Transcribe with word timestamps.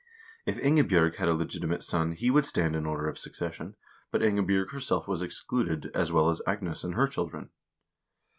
If 0.47 0.57
Ingebj0rg 0.59 1.17
had 1.17 1.29
a 1.29 1.35
legitimate 1.35 1.83
son 1.83 2.13
he 2.13 2.31
would 2.31 2.47
stand 2.47 2.75
in 2.75 2.87
order 2.87 3.07
of 3.07 3.19
succession, 3.19 3.75
but 4.11 4.21
Ingebj0rg 4.21 4.71
herself 4.71 5.07
was 5.07 5.21
excluded, 5.21 5.91
as 5.93 6.11
well 6.11 6.29
as 6.31 6.41
Agnes 6.47 6.83
and 6.83 6.95
her 6.95 7.05
children. 7.05 7.51